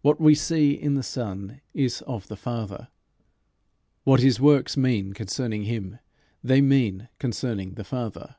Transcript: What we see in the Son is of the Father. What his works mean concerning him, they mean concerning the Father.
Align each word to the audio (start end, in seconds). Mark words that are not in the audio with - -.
What 0.00 0.20
we 0.20 0.34
see 0.34 0.72
in 0.72 0.94
the 0.94 1.04
Son 1.04 1.60
is 1.72 2.02
of 2.04 2.26
the 2.26 2.34
Father. 2.36 2.88
What 4.02 4.18
his 4.18 4.40
works 4.40 4.76
mean 4.76 5.12
concerning 5.12 5.66
him, 5.66 6.00
they 6.42 6.60
mean 6.60 7.08
concerning 7.20 7.74
the 7.74 7.84
Father. 7.84 8.34